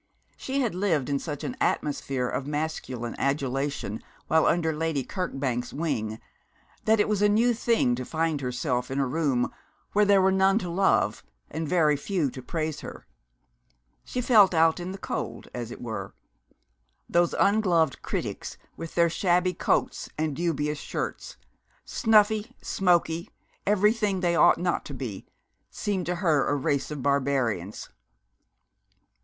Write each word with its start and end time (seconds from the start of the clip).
She 0.35 0.61
had 0.61 0.73
lived 0.73 1.09
in 1.09 1.19
such 1.19 1.43
an 1.43 1.55
atmosphere 1.61 2.27
of 2.27 2.47
masculine 2.47 3.13
adulation 3.19 4.01
while 4.25 4.47
under 4.47 4.73
Lady 4.73 5.03
Kirkbank's 5.03 5.75
wing 5.75 6.19
that 6.85 6.99
it 6.99 7.07
was 7.07 7.21
a 7.21 7.29
new 7.29 7.53
thing 7.53 7.93
to 7.93 8.03
find 8.03 8.41
herself 8.41 8.89
in 8.89 8.99
a 8.99 9.05
room 9.05 9.53
where 9.93 10.03
there 10.03 10.19
were 10.19 10.31
none 10.31 10.57
to 10.57 10.71
love 10.71 11.23
and 11.51 11.69
very 11.69 11.95
few 11.95 12.31
to 12.31 12.41
praise 12.41 12.79
her. 12.79 13.05
She 14.03 14.21
felt 14.21 14.55
out 14.55 14.79
in 14.79 14.91
the 14.91 14.97
cold, 14.97 15.49
as 15.53 15.69
it 15.69 15.79
were. 15.79 16.15
Those 17.07 17.35
ungloved 17.35 18.01
critics, 18.01 18.57
with 18.75 18.95
their 18.95 19.07
shabby 19.07 19.53
coats 19.53 20.09
and 20.17 20.35
dubious 20.35 20.79
shirts, 20.79 21.37
snuffy, 21.85 22.55
smoky, 22.59 23.29
everything 23.67 24.21
they 24.21 24.35
ought 24.35 24.57
not 24.57 24.83
to 24.85 24.95
be, 24.95 25.27
seemed 25.69 26.07
to 26.07 26.15
her 26.15 26.47
a 26.47 26.55
race 26.55 26.89
of 26.89 27.03
barbarians. 27.03 27.89